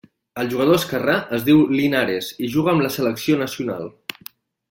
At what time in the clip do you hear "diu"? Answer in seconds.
1.49-1.61